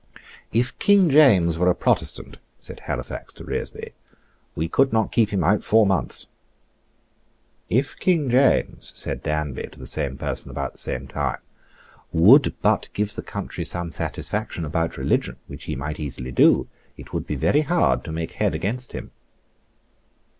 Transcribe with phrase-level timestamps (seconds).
[0.51, 3.91] "If King James were a Protestant," said Halifax to Reresby,
[4.55, 6.25] "we could not keep him out four months."
[7.69, 11.37] "If King James," said Danby to the same person about the same time,
[12.11, 17.13] "would but give the country some satisfaction about religion, which he might easily do, it
[17.13, 19.11] would be very hard to make head against him."